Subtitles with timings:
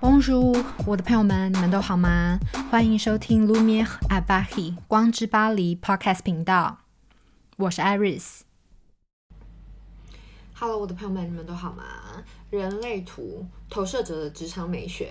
[0.00, 2.38] Bonjour，我的朋友们，你们都好吗？
[2.70, 6.78] 欢迎收听 Lumiere a b a h i 光之巴黎 Podcast 频道，
[7.56, 8.42] 我是 Iris。
[10.54, 11.82] Hello，我的朋友们，你们都好吗？
[12.50, 15.10] 人类图投射者的职场美学，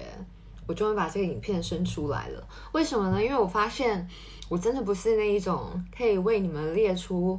[0.65, 2.47] 我终于把这个影片生出来了。
[2.71, 3.21] 为什么呢？
[3.21, 4.07] 因为我发现
[4.47, 7.38] 我真的不是那一种可以为你们列出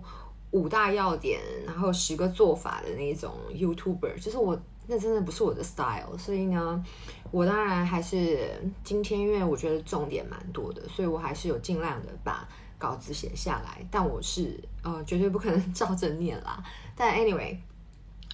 [0.50, 4.60] 五大要点，然后十个做法的那种 YouTuber，就是我。
[4.90, 6.82] 那真的不是我的 style，所以呢，
[7.30, 8.50] 我当然还是
[8.82, 12.48] 今天，因为我觉得重点蛮多的，所以我还是有尽量的把
[12.78, 13.86] 稿子写下来。
[13.90, 16.64] 但我是呃绝对不可能 照着念啦。
[16.96, 17.54] 但 anyway，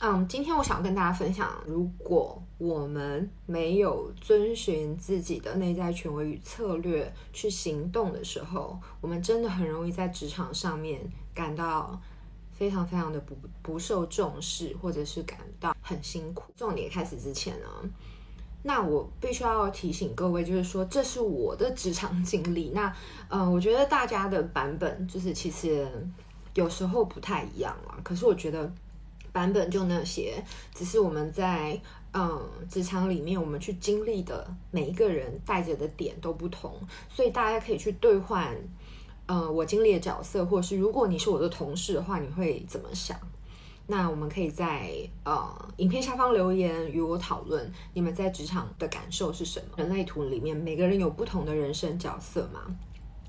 [0.00, 11.00] 嗯，今天我想跟大家分享，如果我们没有遵循自己的内在权威与策略去行动的时候，我们真的很容易在职场上面
[11.34, 12.00] 感到。
[12.56, 16.52] 非常非常的不不受重视，或者是感到很辛苦。
[16.56, 17.66] 重点开始之前呢，
[18.62, 22.70] 那我必须要提醒各位，就是说这是我的职场经历。
[22.70, 22.94] 那
[23.28, 25.86] 嗯、我觉得大家的版本就是其实
[26.54, 28.00] 有时候不太一样了。
[28.02, 28.72] 可是我觉得
[29.32, 30.42] 版本就那些，
[30.74, 31.80] 只是我们在
[32.12, 38.56] 嗯职场里面我们去经历的每一个人带着的点都不同，所以大家可以去兑换。
[39.26, 43.16] 呃，我经历的角色，或者是如果你是我的同事的话，你会怎么想？
[43.86, 44.90] 那我们可以在
[45.24, 49.66] 呃影片下方留言与我讨论，你们在职场的感受是什么？
[49.76, 52.60] 人类图里面每个人有不同的人生角色嘛？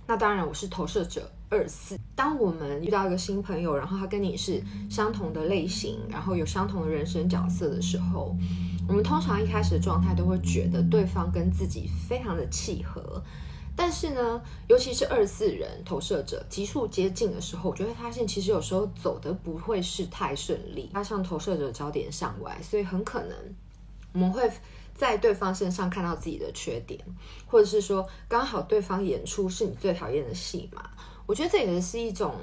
[0.08, 2.00] 那当然，我是投射者二四。
[2.16, 8.36] 当我们遇到一个新朋友，然后他跟你是相同的类型，然后有相同的人生角色的时候，
[8.88, 13.22] 我们通常一开始的状态都会觉得对方跟自己非常的契合。
[13.78, 20.90] 但是呢，尤其是二四人投射者急速接近的时候，我就会发现，其实有时候走的不会是太顺利。
[20.94, 23.36] 加上投射者焦点向外，所以很可能
[24.14, 24.50] 我们会
[24.96, 26.98] 在对方身上看到自己的缺点，
[27.46, 30.90] 或者是说刚好对方演出是你最讨厌的戏嘛。
[31.26, 32.34] 我觉得这也是一种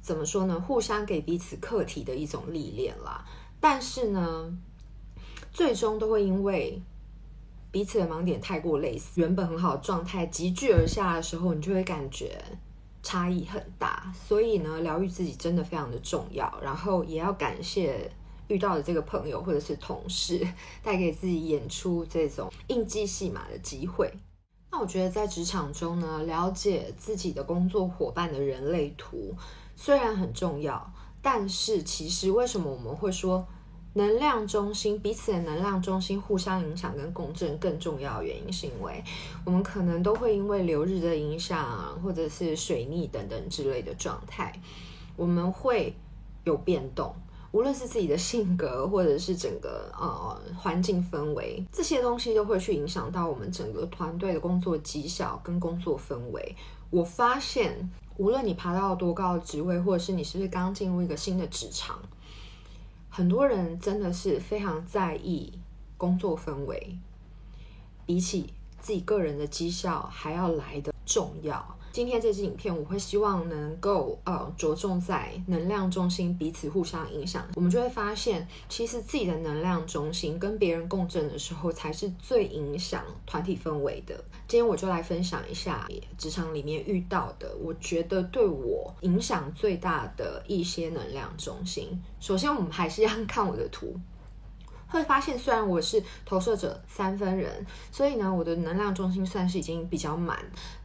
[0.00, 0.58] 怎么说呢？
[0.66, 3.22] 互相给彼此课题的一种历练啦。
[3.60, 4.50] 但是呢，
[5.52, 6.80] 最终都会因为。
[7.70, 12.42] 彼此的盲点太过类似，原本很好的状态急剧而下的时候，你就会感觉
[13.02, 14.10] 差异很大。
[14.26, 16.50] 所以呢，疗愈自己真的非常的重要。
[16.62, 18.10] 然后也要感谢
[18.48, 20.48] 遇到的这个朋友或者是同事，
[20.82, 24.10] 带给自己演出这种应激戏码的机会。
[24.70, 29.34] 那我觉得在职场中呢，了解自己的工作伙伴的人类图
[29.76, 30.90] 虽然很重要，
[31.20, 33.46] 但是其实为什么我们会说？
[33.98, 39.02] 能量中心，彼此的能量中心互相影响跟共振更重要的原因，是因为
[39.44, 44.52] 我们可能都会因为流日的影响，或者是水逆等等之类的状态，
[45.16, 45.92] 我们会
[46.44, 47.12] 有变动。
[47.50, 56.54] 无论是自己的性格，或者是整个呃环境氛围，这些东西都会去影响到我们整个团队的工作绩效跟工作氛围。
[56.90, 61.98] 我发现，无论你爬到多高的职位，或者是你是不是刚进入一个新的职场。
[63.08, 65.58] 很多人真的是非常在意
[65.96, 66.98] 工作氛围，
[68.06, 71.77] 比起自己个人的绩效还要来的重要。
[71.92, 84.14] 今天这支影片，我会希望能够呃着重在能量中心彼此互相影响，我们就会发现，其实自己的能量中心跟别人共振的时候，才是最影响团体氛围的。
[84.46, 92.00] 今天我就来分享一下职场里面遇到的，我觉得对我影响最大的一些能量中心。
[92.20, 93.94] 首先，我们还是要看我的图。
[94.88, 100.38] 会发现，虽然我是投射者三分人，所以呢，我的能量中心算是已经比较满，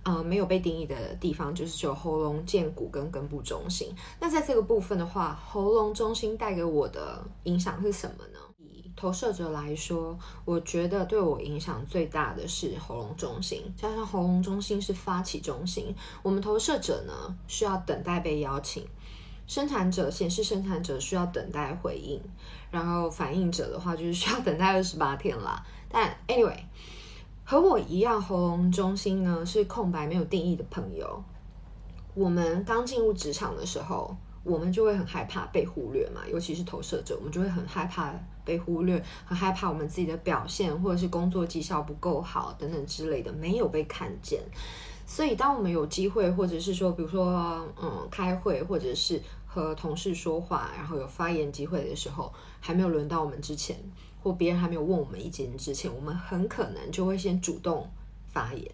[0.03, 3.96] 呃，没有被定义的地方就是只有喉咙、荐骨跟根部中心。
[4.19, 8.40] 那在这个部分的话，喉咙中心带给我的影响是什么呢？
[8.59, 18.85] 以投射者来说，我觉得对我影响最大的是喉咙中心，加上喉咙中心是发起中心，我们投射者呢需要等待被邀请。
[19.45, 22.22] 生产者显示生产者需要等待回应，
[22.72, 25.63] 然后反应者的话就是需要等待二十八天啦。
[25.90, 26.57] 但 anyway，
[27.43, 31.23] 和我一样喉咙中心呢是空白没有定义的朋友，
[32.13, 38.13] 我们刚进入职场的时候，我们就会很害怕被忽略嘛，尤其是投射者，我们就会很害怕
[38.46, 44.41] 被忽略，很害怕我们自己的表现或者是工作绩效不够好等等之类的没有被看见。
[45.05, 53.78] 所以，当我们有机会，或者是说，比如说，嗯，开会，或者是和同事说话，然后有发言机会的时候，还没有轮到我们之前，
[54.22, 57.88] 或别人还没有问我们意见之前，我们很可能就会先主动
[58.28, 58.72] 发言，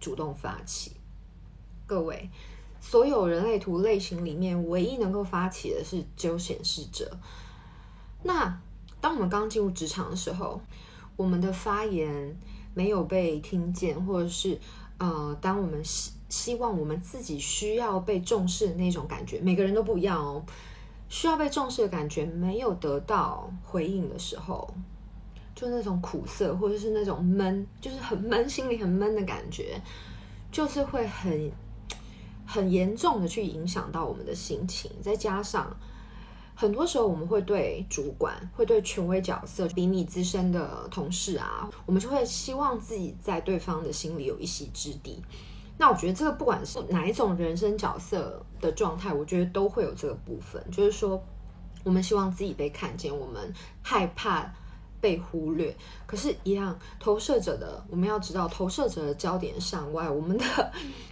[0.00, 0.92] 主动发起。
[1.86, 2.30] 各位，
[2.80, 7.18] 所有人类图类型里面，唯一能够发起的是只有显示者。
[8.22, 8.60] 那
[9.00, 10.60] 当我们刚进入职场的时候，
[11.16, 12.36] 我们的发言
[12.72, 14.58] 没有被听见，或者是
[14.98, 20.42] 呃，当我们希希望我们自己需要被重视的那种感觉，每个人都不一样哦。
[21.08, 24.68] 需要被重视的感觉没有得到回应的时候，
[25.54, 29.80] 就那种苦涩，或者是那种闷，就是很闷，心里很闷的感觉，
[30.50, 31.52] 就是会很
[32.44, 34.90] 很严重的去影响到我们的心情。
[35.00, 35.76] 再加上
[36.56, 45.22] 很多时候，我们会对主管、会对权威角色比你资深的同事啊，我们就会希望自己在对方的心里有一席之地。
[45.76, 51.22] 那我觉得这个不管是哪一种人生角色的状态，我觉得都会有这个部分，就是说
[51.84, 53.52] 我们希望自己被看见，我们
[53.82, 54.50] 害怕
[55.00, 55.74] 被忽略。
[56.06, 60.44] 可是，一样投射者的，我们要知道，投射者的焦点上外，我们的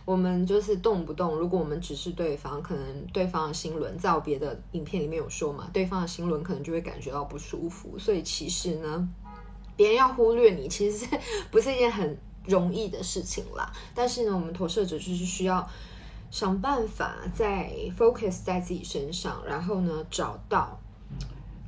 [0.04, 7.98] 我们就是动不动，如果我们只是对方，可能对方的心轮，在我别的影片里面有说嘛，对方的心轮可能就会感觉到不舒服。
[7.98, 9.08] 所以，其实呢，
[9.76, 11.20] 别人要忽略你，其实是
[11.50, 12.16] 不是一件很
[12.46, 15.66] 容易的事情啦，但是呢，我们投射者就是需要
[16.30, 20.78] 想办法在 focus 在自己身上，然后呢，找到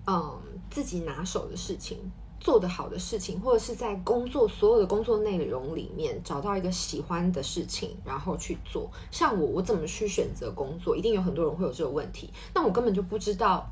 [0.07, 0.39] 嗯
[0.77, 1.97] 自己拿手的事情，
[2.39, 8.91] 做得好的事情，或者是在工作所有的工作内容里面找到一个喜欢的事情，然后去做。
[9.11, 10.95] 像我，我怎么去选择工作？
[10.95, 12.31] 一定有很多人会有这个问题。
[12.55, 13.67] 那我根本就不知道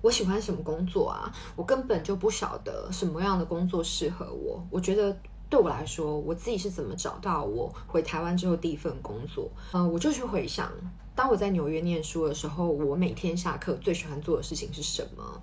[0.00, 4.64] 我喜欢什么工作啊，我根本就不晓得什么样的工作适合我。
[4.70, 5.16] 我觉得。
[5.50, 9.50] 对我来说，我自己是怎么找到我回台湾之后第一份工作？
[9.72, 10.70] 嗯、呃，我就去回想，
[11.12, 15.42] 当我在纽约念书的时候，我每天下课最喜欢做的事情是什么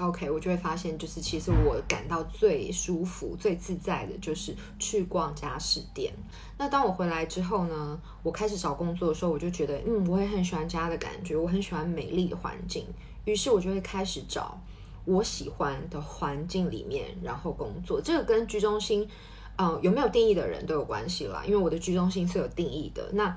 [0.00, 6.12] ？OK，我就会发现，就是其实我感到最舒服、最自在的，就是去逛家饰店。
[6.58, 12.84] 那当我回来之后呢，我开始找工作的时候，我就觉得，嗯，我也很喜欢家的感觉，我很喜欢美丽的环境，
[13.24, 14.60] 于是我就会开始找。
[15.06, 19.08] 我喜欢的环境里面，然后工作，这个跟居中心，
[19.56, 21.42] 呃，有没有定义的人都有关系啦。
[21.44, 23.34] 因为我的居中心是有定义的，那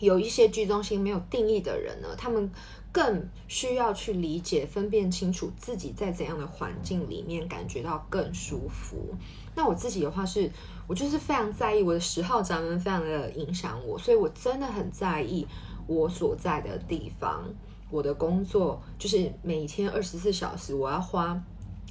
[0.00, 2.50] 有一些居中心没有定义的人呢，他们
[2.96, 9.14] 更需要去理解、分辨清楚自己在怎样的环境里面感觉到更舒服。
[9.54, 10.50] 那我自己的话是，
[10.86, 15.46] 我就是非常在意我的十号闸门，非常的影响我，所以我真的很在意
[15.86, 17.44] 我所在的地方。
[17.90, 21.38] 我的工作就是每天二十四小时，我要花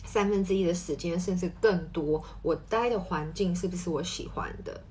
[0.03, 2.23] 三分之一的时间，甚至更多。
[2.41, 4.81] 我待的环境是不是我喜欢的？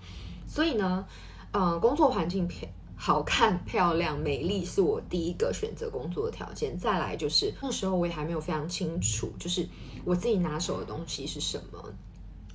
[0.47, 1.05] 所以呢，
[1.51, 2.69] 呃，工作环境漂
[3.07, 6.75] 好看、漂亮、美丽是我第一个选择工作的条件。
[6.75, 9.69] 再来就是那时候我也还没有非常清楚，就是
[10.07, 11.79] 我自己拿手的东西是什么。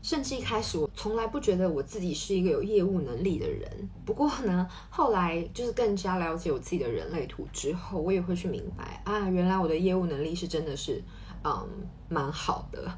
[0.02, 3.70] 甚至一开始我从来不觉得我自己是一个有业务能力的人。
[4.04, 11.00] 不过呢，后来就是更加了解我自己的人类图之后，我也会去明白啊，原来我的业务能力是真的是
[11.44, 11.70] 嗯
[12.10, 12.92] 蛮好的。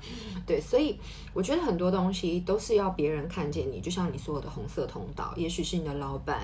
[0.46, 1.00] 对，所以
[1.34, 6.42] 我觉得很多东西都是要别人看见你，就像你说的红色通道，也许是你的老板。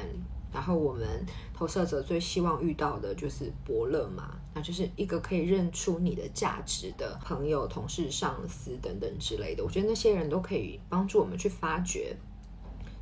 [0.54, 1.06] 然后我们
[1.54, 9.64] 投射者最希望遇到的就是伯乐嘛，那就是一个可以认出你的价值的朋友、同事、上司等等之类的。
[9.64, 12.16] 我觉得那些人都可以帮助我们去发掘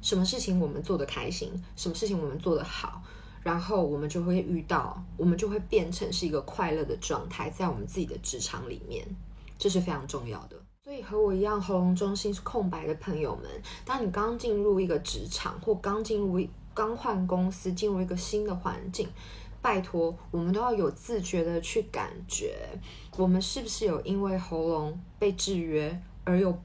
[0.02, 3.02] 什么事情我们做得开心，什么事情我们做得好，
[3.46, 9.06] 然后我们就会遇到，我们就会变成是一个快乐的状态，在我们自己的职场里面，
[9.60, 10.58] 这是非常重要的。
[10.84, 13.46] 所以和我一样喉咙中心是空白的朋友们，
[13.86, 19.08] 当你刚进入一个职场或刚进入一刚换公司，进入一个新的环境，
[19.62, 22.68] 拜托，我们都要有自觉的去感觉，
[23.16, 26.60] 我们是不是有因为喉咙被制约而有，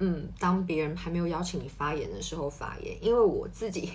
[0.00, 2.94] 嗯，当别人还没有邀请你发言的时候发言。
[3.02, 3.90] 因为我自己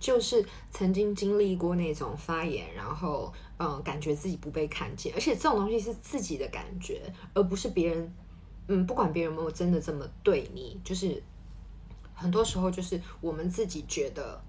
[0.00, 7.02] 就是曾经经历过那种发言，然后嗯，感觉自己不被看见，而且这种东西是自己的感觉，
[7.34, 8.12] 而不是别人，
[8.66, 11.22] 嗯，不管别人有没有真的这么对你，就是
[12.14, 14.42] 很多时候就是我们自己觉得。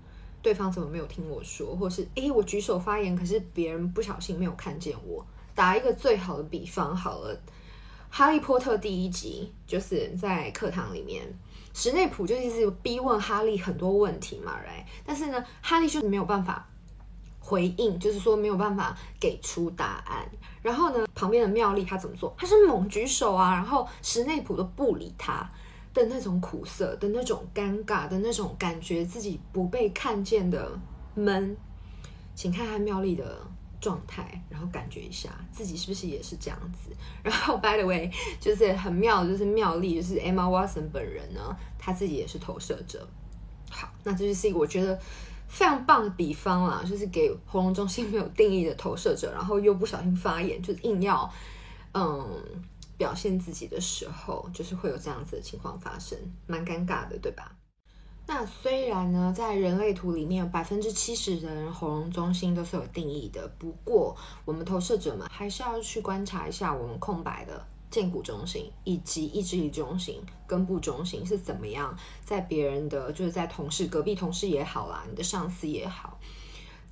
[0.43, 5.23] 对方怎么没有听我说，或是诶，我举手发言，可是别人不小心没有看见我。
[5.53, 7.35] 打一个最好的比方好了，
[8.09, 11.23] 《哈利波特》第一集就是在课堂里面，
[11.73, 16.67] 史内普就一直逼问哈利很多问题嘛哎但是呢，哈利就是没有办法
[17.39, 20.29] 回应，就是说没有办法给出答案。
[20.61, 22.33] 然后呢，旁边的妙丽她怎么做？
[22.37, 25.49] 她是猛举手啊，然后史内普都不理他。
[25.93, 30.71] 的那种苦涩，的那种尴尬，的那种感觉自己不被看见的
[31.15, 31.57] 闷，
[32.33, 33.45] 请看看妙丽的
[33.81, 36.95] 状态，然后感觉一下自己是不是也是这样子。
[37.21, 38.09] 然后，by the way，
[38.39, 43.05] 就是很妙，就是妙丽，就是 Emma Watson 本人呢，她自己也是投射者。
[43.69, 44.97] 好，那这就是一个我觉得
[45.49, 51.29] 非常棒的比方啦，就是给喉咙中心没有定义的投射者，然后又不小心发言，就是硬要
[51.93, 52.41] 嗯。
[52.97, 57.51] 表现自己的时候，就是会有这样子的情况发生，蛮尴尬的，对吧？
[58.27, 76.17] 那虽然呢，在人类图里面，百分之七十的人喉咙中心都是有定义的，不过我们投射者们还是要去观察一下我们空白的荐骨中心以及意志力中心、根部中心是怎么样，在别人的就是在同事、隔壁同事也好啦，你的上司也好。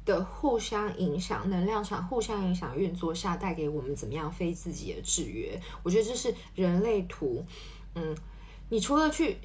[0.06, 5.62] 的互相影响，能量场互相影响运作下，带给我们怎么样非自己的制约？
[5.84, 7.46] 我觉得这是人类图。
[7.94, 8.18] 嗯，
[8.70, 9.38] 你除了去、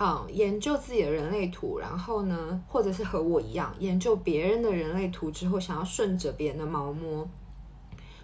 [0.00, 7.28] 嗯、研究自己的人类图，然后呢，或者是和我一样研究别人的人类图之后，想要顺着别人的毛摸，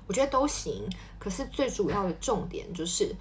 [0.06, 0.88] 我觉得都行。
[1.18, 3.14] 可是最主要的重点就是，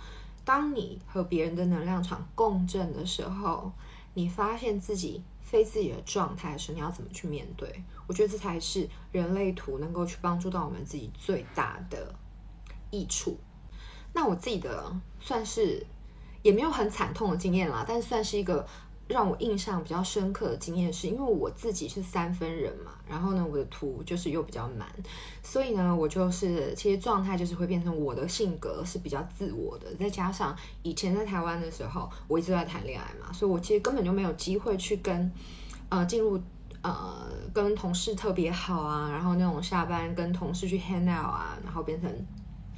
[0.46, 3.72] 当你和别人的能量场共振的时候，
[4.14, 5.24] 你发现自己。
[5.46, 7.84] 非自己的状态的时候，你要怎么去面对？
[8.08, 12.16] 我觉得这才是人类图能够去帮助到我们自己最大的
[12.90, 13.38] 益处。
[14.12, 15.86] 那我自己的算是
[16.46, 18.66] 也没有很惨痛的经验啦，但是算是一个。
[19.08, 24.88] 让我印象比较深刻的经验是，因为我自己是三分人嘛，然后呢，我的图就是又比较满，
[25.44, 35.32] 所以呢，我就是其实状态就是会变成我的性格是比较自我的，再加上以前在台湾的时候，我一直在谈恋爱嘛，所以我其实根本就没有机会去跟
[35.90, 36.42] 呃进入
[36.82, 42.12] 呃跟同事特别好啊，然后那种下班跟同事去 hang out 啊，然后变成。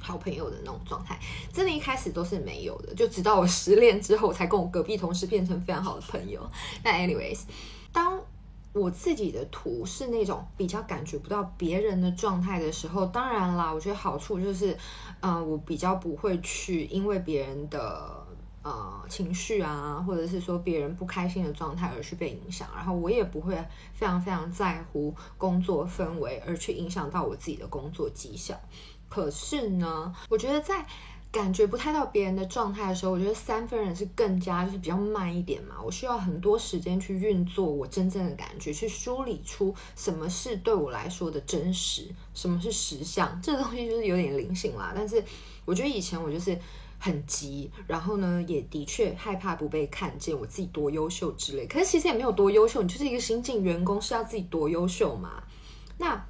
[0.00, 1.18] 好朋友的那种状态，
[1.52, 6.40] 真的，一开始都是没有的，就直到我失恋之后，才跟我隔壁同事变成非常好的朋友。
[6.82, 7.40] 那 anyways，
[7.92, 8.20] 当
[8.72, 14.76] 我自己的图是那种比较感觉不到别人的状态的时候，当然啦，我觉得好处就是，
[15.20, 18.24] 嗯、我比较不会去因为别人的
[18.62, 23.56] 呃情绪啊，或者是说别人不开心的状态而去被影响，然后我也不会
[23.94, 28.54] 非常非常在乎工作氛围而去影响到我自己的工作绩效。
[29.08, 30.86] 可是呢，我觉得在
[31.30, 35.76] 感觉不太到别人的状态的时候，我觉得三分人是更加就是比较慢一点嘛。
[35.84, 43.38] 我需要很多时间去运作我真正的感觉，去梳理出什么是对我来说的真实，什么是实相。
[43.42, 44.92] 这个东西就是有点灵性啦。
[44.96, 45.22] 但是
[45.66, 46.58] 我觉得以前我就是
[46.98, 51.66] 很急，然后呢，也的确害怕不被看见，我自己多优秀之类。
[51.66, 55.42] 可是其实也没有多优秀，你就是一个新进员工，是要自己多优秀嘛？
[55.98, 56.24] 那。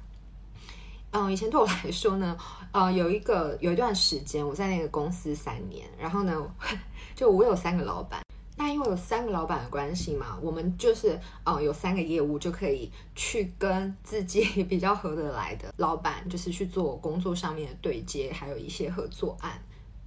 [1.11, 2.37] 嗯，以前对我来说呢，
[2.71, 6.55] 呃，有一个有一段时间我在那个公司三年，然后呢，
[7.15, 8.21] 就我有三个老板，
[8.55, 19.59] 那因为有三个老板的关系嘛，我们就是呃有三个业务就可以去跟自己 比较合得来的老板，就是去做工作上面的对接，还有一些合作案。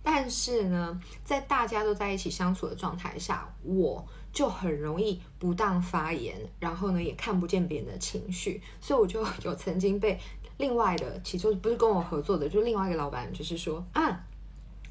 [0.04, 10.16] 但是呢，在大家都在一起相处的状态下，我就很容易不当发言，然后呢，也看不见别人的情绪，所以我就 有曾经被。
[10.58, 14.24] 另外的，其实不是跟我合作的，就另外一个老板，就是说啊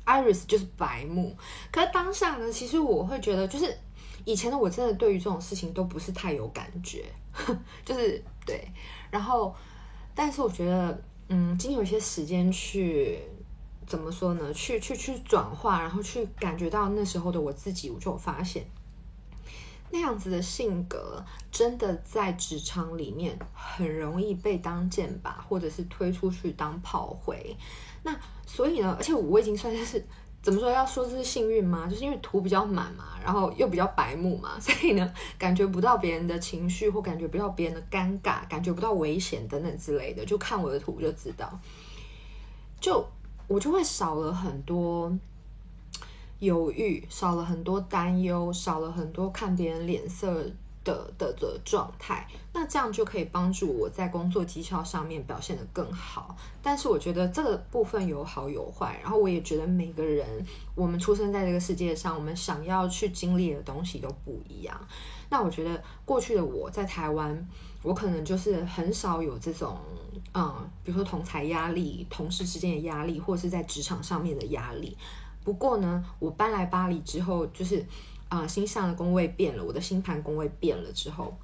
[0.06, 1.36] ，Iris 就是白目。
[1.72, 3.78] 可是当下呢，其实我会觉得，就是
[4.26, 7.06] 以前的我真的对于这种事情都不是太有感觉，
[7.86, 8.68] 就是对。
[9.10, 9.56] 然后，
[10.14, 13.20] 但是我觉得，嗯，经有一些时间去
[13.86, 14.54] 怎么说呢？
[14.54, 18.66] 去去去转化，然后去感觉到那时候的我自己，我就发现。
[19.92, 27.56] 那样子的性格，真的在职场里面很容易被当箭靶，或者是推出去当炮灰。
[28.04, 30.04] 那所以呢，而且我已经算是
[30.42, 30.72] 怎么说？
[30.72, 31.88] 要说这是幸运吗？
[31.88, 41.60] 就是因为图比较满嘛，然后又比较白目嘛，所以呢，感觉不到别人的情绪，或感觉不到别人的尴尬，感觉不到危险等等之类的，就看我的图就知道。
[42.80, 43.06] 就
[43.48, 45.16] 我就会少了很多。
[46.42, 50.44] 犹豫，少了很多担忧，少了很多看别人脸色
[50.84, 56.36] 的的的状态，那这样就可以帮助我在工作绩效上面表现得更好。
[56.60, 60.44] 但是我觉得这个部分有好有坏，然后我也觉得每个人，
[60.74, 64.76] 我们出生在这个世界上，我们想要去经历的东西都不一样。
[65.30, 67.48] 那我觉得过去的我在台湾，
[67.84, 69.78] 我可能就是很少有这种，
[70.34, 74.98] 嗯，比如说同才压力、同事之间的压力，或是在职场上面的压力。
[75.44, 77.80] 不过呢，我搬来巴黎之后，就是
[78.30, 81.36] 啊、呃，星象的宫位变了，我的星盘宫位变了之后，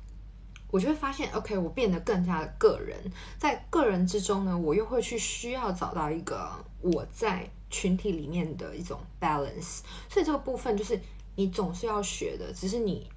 [0.69, 2.95] 我就会发现，OK，我变得更加的个人，
[3.39, 6.51] 在个人之中呢，我又会去需要找到一个
[6.81, 10.99] 我在群体里面的一种 balance，所以这个部分就是
[11.35, 13.09] 你总是要学的，只是你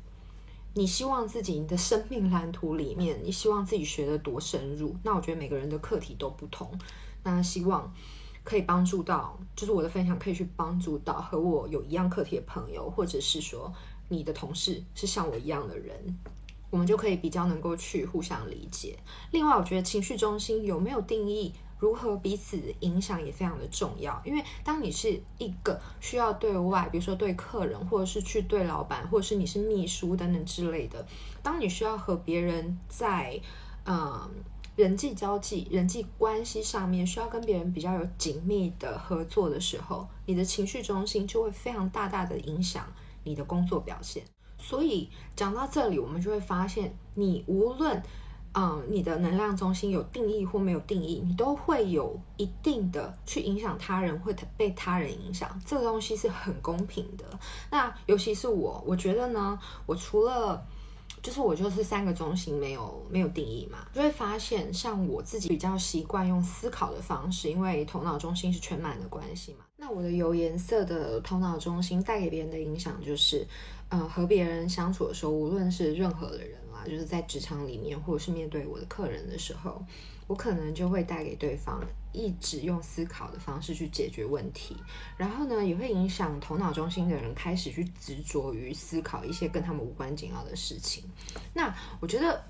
[0.72, 6.70] 你希望自己你的生命蓝图里面，你希望自己学得多深入，那我觉得每个人的课题都不同，
[7.22, 7.92] 那希望。
[8.42, 13.72] 可以帮助到，就是我的分享可以去帮助到和我有一样课题的朋友，或者是说
[14.08, 16.18] 你的同事是像我一样的人，
[16.70, 18.98] 我们就可以比较能够去互相理解。
[19.30, 24.20] 另外，我觉得情绪中心有没有定义如何彼此影响也非常的重要。
[24.24, 31.06] 因为当你是一个需要对外，比如说对客人，或者是去对老板，或者是你是秘书等等之类的，
[31.42, 33.40] 当你需要和别人在
[33.84, 34.28] 嗯
[34.80, 42.90] 人际交际、人际关系上面需要跟别人比较有紧密的合作的时候，你的情绪中心就会非常大大的影响
[43.22, 44.24] 你的工作表现。
[44.56, 48.02] 所以讲到这里，我们就会发现，你无论
[48.54, 55.60] 嗯你的能量中心有定义或没有定义，你都会有一定的去影响他人，会被他人影响。
[55.66, 57.26] 这个东西是很公平的。
[57.70, 60.66] 那尤其是我，我觉得呢，我除了
[61.22, 69.64] 就是我就是三个中心没有没有定义嘛，就会发现像我自己比较习惯用思考的方式，因为头脑中心是全满的关系嘛。
[69.76, 73.46] 那我的有颜色的头脑中心带给别人的影响就是，
[73.88, 79.82] 呃，和别人相处的时候，无论是任何的人啦，就是在职场里面或者是面对我的客人的时候，
[80.26, 81.80] 我可能就会带给对方
[82.12, 84.76] 一直用思考的方式去解决问题，
[85.16, 91.04] 然后呢，也会影响头脑中心的人开始去执着于思考一些跟他们无关紧要的事情。
[91.54, 92.44] 那我觉得，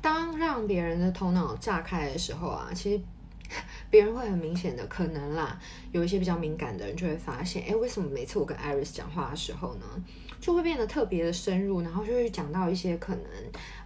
[0.00, 3.02] 当让别人的头脑炸开的时候啊，其实
[3.90, 5.60] 别人会很明显的可能啦，
[5.92, 9.86] 有一些比较敏感的人就会发现，哎，为什么每次我跟 Iris 讲话的时候呢，
[10.40, 13.24] 就会变得特别的深入，然后就会讲到一些可能。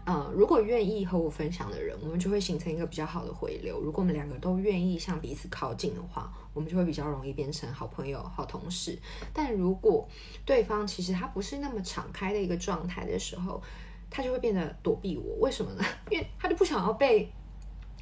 [0.07, 3.81] 呃，如果愿意和我分享的人，我们就会形成一个比较好的回流。
[3.81, 8.97] 如果我们两个都愿意向彼此靠近的话，我们就会比较容易变成好朋友、好同事。
[9.33, 10.09] 但如果
[10.45, 13.61] 对方其实他不是那么敞开的一个状态的时候，
[14.09, 15.35] 他就会变得躲避我。
[15.41, 15.83] 为什么呢？
[16.09, 17.29] 因为他就不想要被，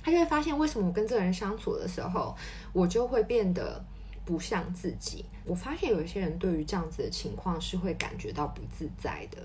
[0.03, 2.37] 他就会发现为什么我跟这个人相处的时候，
[2.75, 3.83] 我就会变得
[4.27, 5.25] 不像自己。
[5.47, 9.39] 我发现有一些人对于这样子的情况是会感觉到不自在的。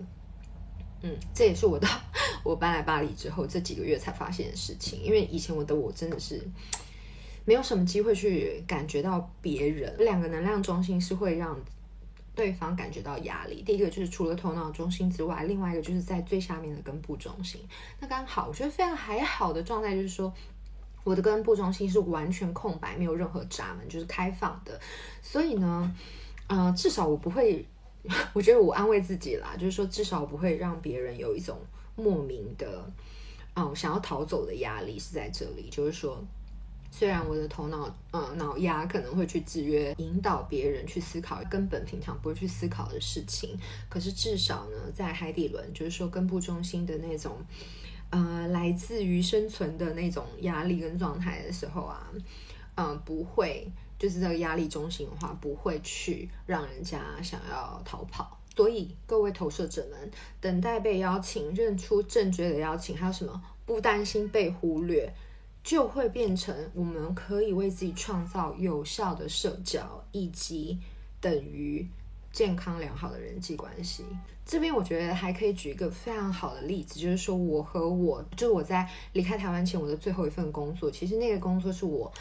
[1.01, 1.88] 嗯，这也是我到
[2.44, 5.01] 我搬来巴黎之后这几个月才发现的事情。
[5.01, 6.46] 因为以前我的我真的是
[7.46, 9.96] 没有什么机会去感觉到别人。
[10.00, 11.58] 两个能量中心是会让
[12.36, 13.62] 对方感觉到压力。
[13.62, 17.62] 第一个就是除了头脑中心之外，另外一个就是在最下面的根部中心。
[18.00, 20.34] 那刚好我觉得非常还好的状态就是说，
[21.06, 24.78] 我的根部中心是完全空白，没有任何闸门，就是开放的。
[25.21, 25.95] 所以呢，
[26.47, 27.65] 呃，至少我不会。
[28.33, 31.59] 我觉得我安慰自己啦，就是说至少不会让别人有一种
[31.95, 32.91] 莫名的，
[33.55, 35.67] 嗯，想要逃走的压力是在这里。
[35.69, 36.23] 就是说，
[36.89, 43.57] 虽然我的头脑，嗯，脑压可能会去制约、引导别人去思考根本平常不会去思考的事情，
[43.89, 47.38] 可是至少呢，在海底轮，就是说根部中心的那种，
[48.09, 52.09] 呃，来自于生存的那种压力跟状态的时候啊，
[52.75, 53.69] 嗯，不会。
[53.99, 58.35] 就是这个压力中心的话，不会去让人家想要逃跑。
[58.55, 65.13] 所以各位投射者们，等待被邀请，认出正确的邀请，还有什么不担心被忽略，
[65.63, 70.77] 就会变成我们可以为自己创造有效的社交，以及
[71.21, 71.88] 等于
[72.33, 74.03] 健康良好的人际关系。
[74.45, 82.12] 这边我觉得还可以举一个非常好的例子，就是说我和我，就是我在离开台湾前，我的最后一份工作，其实那个工作是我。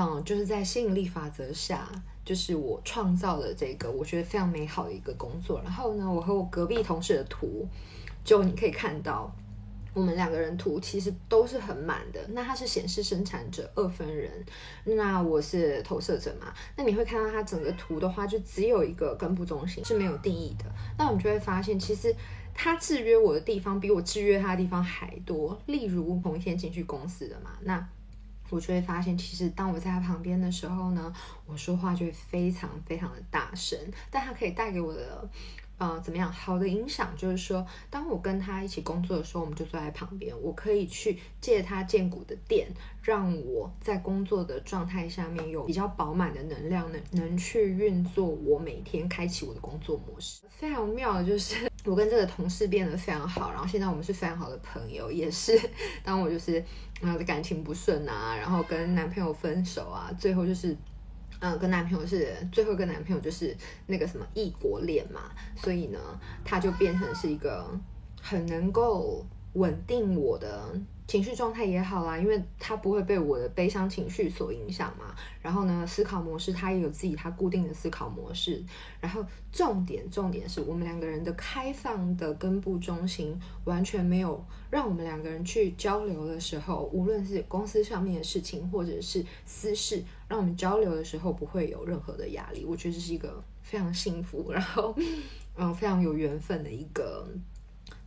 [0.00, 1.90] 嗯，就是在吸引力法则下，
[2.24, 5.60] 就是我创造的这个我觉得非常美好的一个工作。
[5.64, 7.66] 然后呢，我和我隔壁同事的图，
[8.22, 9.34] 就你可以看到，
[9.92, 12.20] 我们两个人图其实都是很满的。
[12.28, 14.30] 那它是显示生产者二分人，
[14.84, 16.54] 那我是投射者嘛？
[16.76, 20.64] 那你会看到它整个图的话，就只有一个根部中心是没有定义的。
[20.96, 22.14] 那我们就会发现，其实
[22.54, 25.60] 它制约我的地方比我制约它的地方还多。
[25.66, 27.84] 例如某一天进去公司的嘛，那。
[28.50, 31.12] 我就会发现，其实当我在他旁边的时候呢，
[31.46, 33.78] 我说话就会非常非常的大声，
[34.10, 35.28] 但他可以带给我的，
[35.78, 42.68] 呃，怎么样好的影响，就是说，当我跟他一起工作的时候，我们就坐在旁边，我可以去借他荐骨的电，
[43.00, 50.42] 让我在工作的状态下面有比较饱满的能量，能能去运作我每天开启我的工作模式。
[50.50, 51.68] 非常妙的就是。
[51.84, 55.10] 我跟这个同事变得非常好，然后现在我们是非常好的朋友。
[55.10, 55.58] 也是
[56.02, 56.62] 当我就是
[57.00, 60.76] 啊感情不顺啊，然后跟男朋友分手啊，最后就是
[61.40, 65.98] 嗯、跟男朋友是最后一个男朋友就是那个什么异国恋嘛，所以呢
[66.44, 67.68] 他就变成是一个
[68.20, 69.24] 很能够
[69.54, 70.80] 稳定我的。
[71.08, 75.14] 情绪状态也好啦，因为他不会被我的悲伤情绪所影响嘛。
[75.40, 78.62] 然后呢，思考模式他也有自己他固定的思考模式。
[79.00, 92.66] 然后重点重点是我们两个人的开放的根部中心完全没有让我们两个人去交流的时候，无论是公司上面的事情或者是私事，让我们交流的时候不会有任何的压力。
[92.66, 94.94] 我觉得这是一个非常幸福，然后
[95.56, 97.26] 嗯非常有缘分的一个。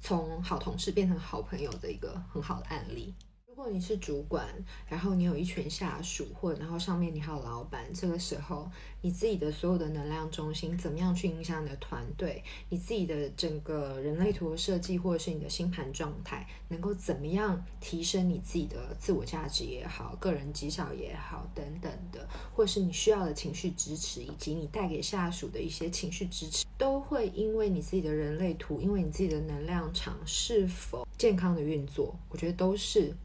[0.01, 3.13] 从好同事变成好朋友的一个很好的案例。
[3.61, 4.47] 如果你是主管，
[4.87, 8.67] 然后你有一群下属，或者然后上面你还有老板，这个时候
[9.01, 12.43] 你自己的所有的能量中心怎么样去影响你的团队？
[12.69, 33.15] 你自己的整个人类图的设计，或者是你的星盘状态，能够怎么样提升你自己的自我价值也好，个人绩效也好，等等的，或是你需要的情绪支持，以及你带给下属的一些情绪支持，都会因为你自己的人类图，因为你自己的能量场是否健康的运作，我觉得都是。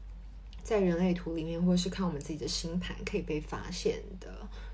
[0.67, 4.27] 在人类图里面，或者是看我们自己的星盘，可以被发现的。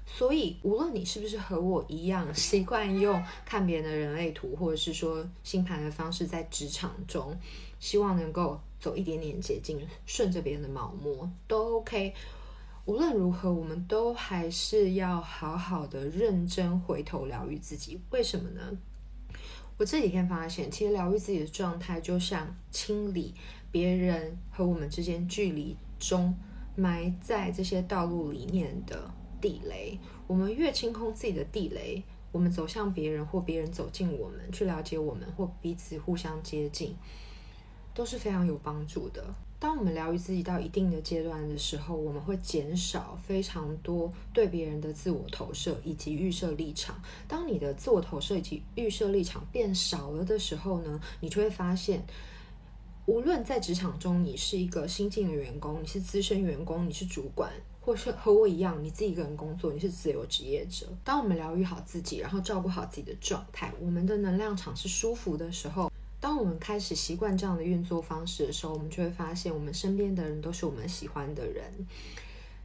[0.07, 7.37] 所以，无论你是不是和我一样习惯用看别人的人类图，或者是说星盘的方式，在职场中，
[7.79, 12.15] 希望能够走一点点捷径，顺着别人的毛摸，都 OK。
[12.85, 18.01] 无论如何，我们都还是要好好的认真回头疗愈自己。
[18.09, 18.75] 为什么呢？
[19.77, 23.35] 我这几天发现，其实疗愈自己的状态，就像清理。
[23.73, 26.31] 别人和我们之间距离中
[26.75, 29.09] 埋在这些道路里面的
[29.41, 36.95] 地雷，我们越清空自己的地雷，我们走向别人或别人走进我们，去了解我们或彼此互相接近，
[37.95, 39.23] 都是非常有帮助的。
[39.57, 47.01] 当我们疗愈自己到一定的阶段的时候，我们会减少非常多对别人的自我投射以及预设立场。
[47.27, 52.05] 当你的自我投射以及预设立场变少了的时候呢，你就会发现。
[53.05, 60.87] 无论在职场中，你是一个新进的员工，你是资深员工，你是主管，或是和我一样，你自己一个人工作，你是自由职业者。
[61.03, 71.65] 当我们疗愈好自己，然后照顾好自己的状态，我们的能量场是舒服的时候，当我们开始习惯这样的运作方式的时候，我们就会发现，我们身边的人都是我们喜欢的人，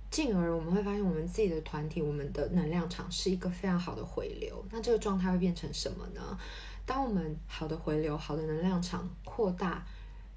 [0.08, 4.64] 进而我们会发现，我们自己的团体，我们的能量场是一个非常好的回流。
[4.70, 6.38] 那这个状态会变成什么呢？
[6.86, 9.84] 当我们好的回流，好的能量场扩大。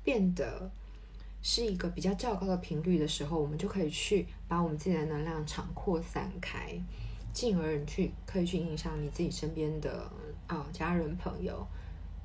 [0.04, 0.72] 变得
[1.42, 6.80] 是一个比较较高的频率的时候，我们就可以去把我们自己的能量场扩散开，
[7.34, 10.12] 进而你去可以去影响你自己身边的
[10.48, 11.66] 啊、家人朋友，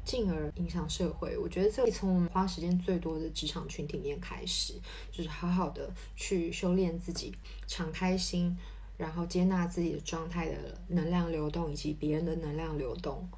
[0.04, 1.36] 进而影响社会。
[1.38, 4.74] 我觉得这从我们花时间最多的职场群体面开始，
[5.10, 7.34] 就是好好的去修炼自己，
[7.66, 8.56] 敞开心，
[8.96, 10.56] 然后接纳自己的状态的
[10.88, 13.28] 能量流动以及别人的能量流动。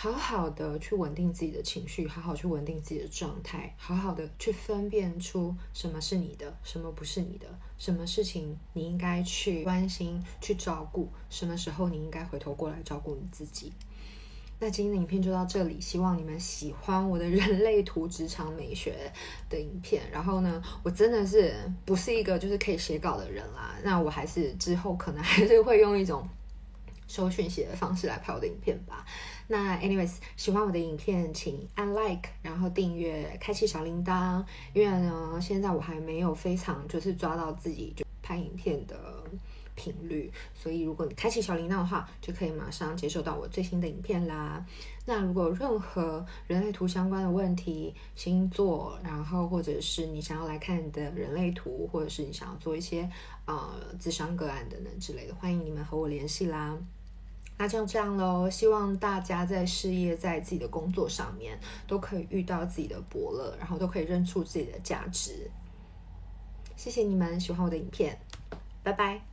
[0.00, 13.72] 好好的去稳定自己的情绪，好好去稳定自己的状态，好好的去分辨出什么是你的，什么不是你的，什么事情你应该去关心、去照顾，什么时候你应该回头过来照顾你自己。
[14.60, 19.12] 那今天的影片就到这里，希望你们喜欢我的人类图职场美学
[19.50, 20.08] 的影片。
[20.12, 21.52] 然后呢，我真的是
[21.84, 26.24] 不是一个就是可以写稿的人啦，那我还是之后可能还是会用一种。
[27.10, 29.02] 收讯写的方式来拍我的影片吧。
[29.50, 34.44] 那 anyways，喜欢我的影片，请按 like，然后订阅，开启小铃铛。
[34.74, 39.24] 因为呢，现在我还没有非常就是抓到自己就拍影片的
[39.74, 44.62] 频率，所以如果你开启小铃铛的话，就可以马上接收到我最新的影片啦。
[45.06, 53.08] 那如果任何人类图相关的问题，星座，然后或者是你想要来看你的人类图，或者是你想要做一些
[53.46, 56.76] 呃咨商个案等等之类的，欢迎你们和我联系啦。
[57.58, 65.50] 那就这样喽，希望大家在事业、在自己的工作上面都可以遇到自己的伯乐，然后都可以认出自己的价值。
[66.76, 68.18] 谢谢你们喜欢我的影片，
[68.82, 69.27] 拜拜。